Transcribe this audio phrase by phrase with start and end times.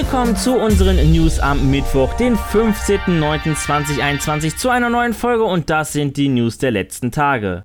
[0.00, 6.16] Willkommen zu unseren News am Mittwoch, den 15.09.2021 zu einer neuen Folge und das sind
[6.16, 7.64] die News der letzten Tage.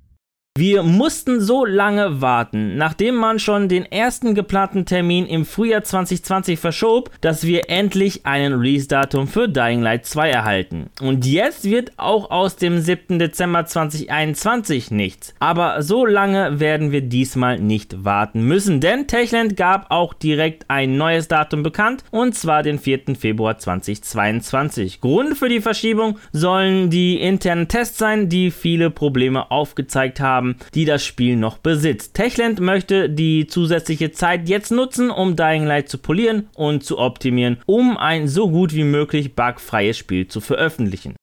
[0.56, 6.60] Wir mussten so lange warten, nachdem man schon den ersten geplanten Termin im Frühjahr 2020
[6.60, 10.90] verschob, dass wir endlich einen Release-Datum für Dying Light 2 erhalten.
[11.00, 13.18] Und jetzt wird auch aus dem 7.
[13.18, 15.34] Dezember 2021 nichts.
[15.40, 20.96] Aber so lange werden wir diesmal nicht warten müssen, denn Techland gab auch direkt ein
[20.96, 23.16] neues Datum bekannt, und zwar den 4.
[23.18, 25.00] Februar 2022.
[25.00, 30.56] Grund für die Verschiebung sollen die internen Tests sein, die viele Probleme aufgezeigt haben haben,
[30.74, 32.14] die das Spiel noch besitzt.
[32.14, 37.58] Techland möchte die zusätzliche Zeit jetzt nutzen, um Dying Light zu polieren und zu optimieren,
[37.66, 41.16] um ein so gut wie möglich bugfreies Spiel zu veröffentlichen.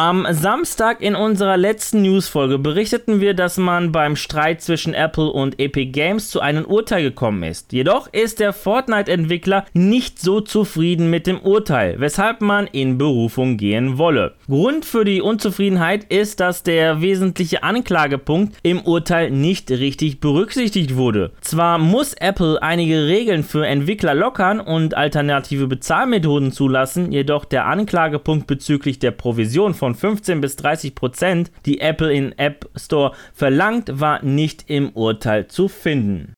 [0.00, 5.58] Am Samstag in unserer letzten Newsfolge berichteten wir, dass man beim Streit zwischen Apple und
[5.58, 7.72] Epic Games zu einem Urteil gekommen ist.
[7.72, 13.98] Jedoch ist der Fortnite-Entwickler nicht so zufrieden mit dem Urteil, weshalb man in Berufung gehen
[13.98, 14.34] wolle.
[14.46, 21.32] Grund für die Unzufriedenheit ist, dass der wesentliche Anklagepunkt im Urteil nicht richtig berücksichtigt wurde.
[21.40, 28.46] Zwar muss Apple einige Regeln für Entwickler lockern und alternative Bezahlmethoden zulassen, jedoch der Anklagepunkt
[28.46, 34.24] bezüglich der Provision von 15 bis 30 Prozent, die Apple in App Store verlangt, war
[34.24, 36.34] nicht im Urteil zu finden.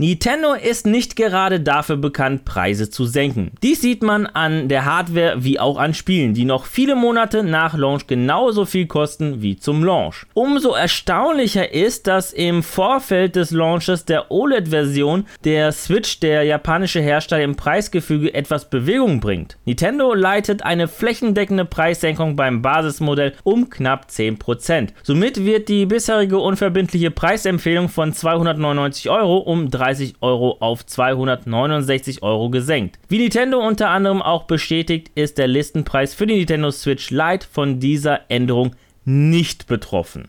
[0.00, 3.50] Nintendo ist nicht gerade dafür bekannt, Preise zu senken.
[3.64, 7.76] Dies sieht man an der Hardware wie auch an Spielen, die noch viele Monate nach
[7.76, 10.24] Launch genauso viel kosten wie zum Launch.
[10.34, 17.42] Umso erstaunlicher ist, dass im Vorfeld des Launches der OLED-Version der Switch der japanische Hersteller
[17.42, 19.58] im Preisgefüge etwas Bewegung bringt.
[19.64, 24.90] Nintendo leitet eine flächendeckende Preissenkung beim Basismodell um knapp 10%.
[25.02, 32.22] Somit wird die bisherige unverbindliche Preisempfehlung von 299 Euro um 3 30 Euro auf 269
[32.22, 32.98] Euro gesenkt.
[33.08, 37.80] Wie Nintendo unter anderem auch bestätigt, ist der Listenpreis für die Nintendo Switch Lite von
[37.80, 38.76] dieser Änderung
[39.06, 40.28] nicht betroffen.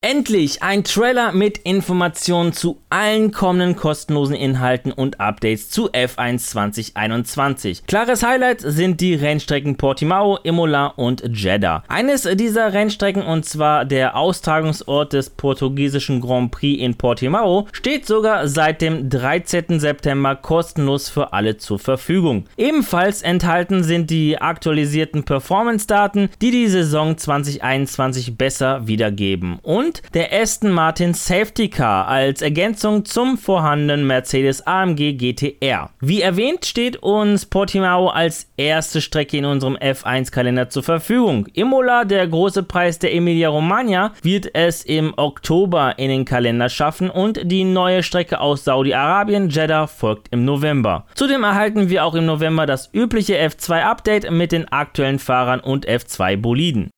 [0.00, 7.84] Endlich ein Trailer mit Informationen zu allen kommenden kostenlosen Inhalten und Updates zu F1 2021.
[7.84, 11.82] Klares Highlight sind die Rennstrecken Portimao, Imola und Jeddah.
[11.88, 18.46] Eines dieser Rennstrecken, und zwar der Austragungsort des portugiesischen Grand Prix in Portimao, steht sogar
[18.46, 19.80] seit dem 13.
[19.80, 22.44] September kostenlos für alle zur Verfügung.
[22.56, 29.58] Ebenfalls enthalten sind die aktualisierten Performance-Daten, die die Saison 2021 besser wiedergeben.
[29.62, 35.90] Und und der Aston Martin Safety Car als Ergänzung zum vorhandenen Mercedes AMG GTR.
[36.00, 41.46] Wie erwähnt steht uns Portimao als erste Strecke in unserem F1-Kalender zur Verfügung.
[41.54, 47.40] Imola, der große Preis der Emilia-Romagna, wird es im Oktober in den Kalender schaffen und
[47.50, 51.06] die neue Strecke aus Saudi-Arabien, Jeddah, folgt im November.
[51.14, 56.90] Zudem erhalten wir auch im November das übliche F2-Update mit den aktuellen Fahrern und F2-Boliden.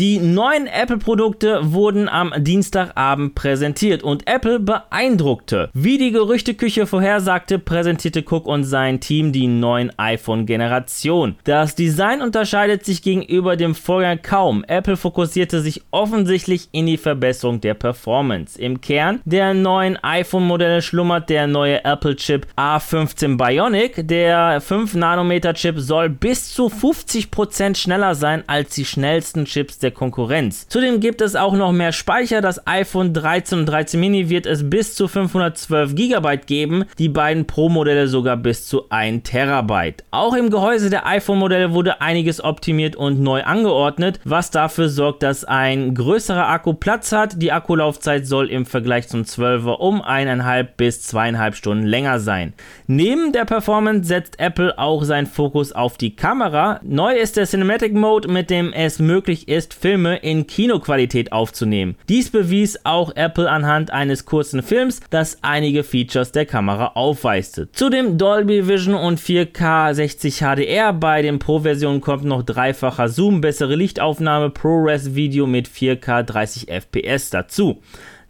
[0.00, 5.68] Die neuen Apple-Produkte wurden am Dienstagabend präsentiert und Apple beeindruckte.
[5.74, 11.36] Wie die Gerüchteküche vorhersagte, präsentierte Cook und sein Team die neuen iPhone-Generation.
[11.44, 14.64] Das Design unterscheidet sich gegenüber dem Vorgänger kaum.
[14.64, 18.58] Apple fokussierte sich offensichtlich in die Verbesserung der Performance.
[18.58, 24.08] Im Kern der neuen iPhone-Modelle schlummert der neue Apple-Chip A15 Bionic.
[24.08, 30.66] Der 5-Nanometer-Chip soll bis zu 50% schneller sein als die schnellsten Chips der der Konkurrenz.
[30.68, 32.40] Zudem gibt es auch noch mehr Speicher.
[32.40, 37.46] Das iPhone 13 und 13 Mini wird es bis zu 512 GB geben, die beiden
[37.46, 40.04] Pro-Modelle sogar bis zu 1 Terabyte.
[40.10, 45.44] Auch im Gehäuse der iPhone-Modelle wurde einiges optimiert und neu angeordnet, was dafür sorgt, dass
[45.44, 47.42] ein größerer Akku Platz hat.
[47.42, 52.54] Die Akkulaufzeit soll im Vergleich zum 12er um 1,5 bis 2,5 Stunden länger sein.
[52.86, 56.80] Neben der Performance setzt Apple auch seinen Fokus auf die Kamera.
[56.82, 61.96] Neu ist der Cinematic Mode, mit dem es möglich ist, Filme in Kinoqualität aufzunehmen.
[62.08, 67.70] Dies bewies auch Apple anhand eines kurzen Films, das einige Features der Kamera aufweiste.
[67.72, 70.92] Zudem Dolby Vision und 4K 60 HDR.
[70.92, 77.30] Bei den Pro-Versionen kommt noch dreifacher Zoom, bessere Lichtaufnahme, ProRes Video mit 4K 30 FPS
[77.30, 77.80] dazu.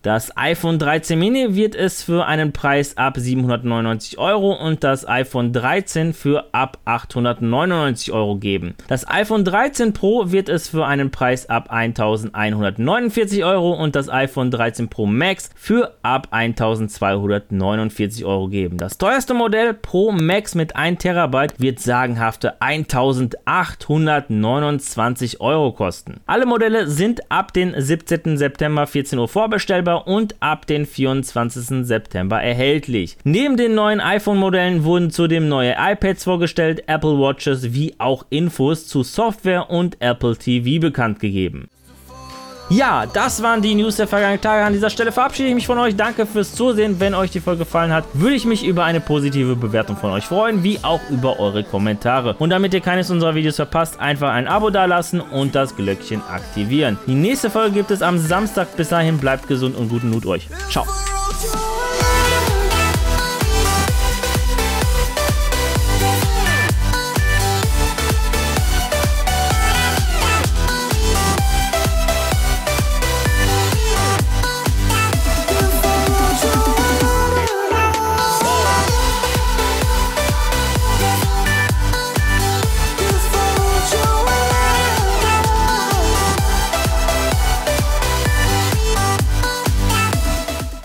[0.02, 5.52] Das iPhone 13 Mini wird es für einen Preis ab 799 Euro und das iPhone
[5.52, 8.76] 13 für ab 899 Euro geben.
[8.88, 14.50] Das iPhone 13 Pro wird es für einen Preis ab 1149 Euro und das iPhone
[14.50, 18.78] 13 Pro Max für ab 1249 Euro geben.
[18.78, 26.22] Das teuerste Modell Pro Max mit 1 Terabyte wird sagenhafte 1829 Euro kosten.
[26.24, 28.38] Alle Modelle sind ab den 17.
[28.38, 31.86] September 14 Uhr vorbestellbar September und ab dem 24.
[31.86, 33.16] September erhältlich.
[33.24, 39.02] Neben den neuen iPhone-Modellen wurden zudem neue iPads vorgestellt, Apple Watches wie auch Infos zu
[39.02, 41.68] Software und Apple TV bekannt gegeben.
[42.70, 44.64] Ja, das waren die News der vergangenen Tage.
[44.64, 45.96] An dieser Stelle verabschiede ich mich von euch.
[45.96, 47.00] Danke fürs Zusehen.
[47.00, 50.24] Wenn euch die Folge gefallen hat, würde ich mich über eine positive Bewertung von euch
[50.24, 52.36] freuen, wie auch über eure Kommentare.
[52.38, 56.96] Und damit ihr keines unserer Videos verpasst, einfach ein Abo dalassen und das Glöckchen aktivieren.
[57.08, 58.76] Die nächste Folge gibt es am Samstag.
[58.76, 60.48] Bis dahin bleibt gesund und guten Loot euch.
[60.70, 60.86] Ciao.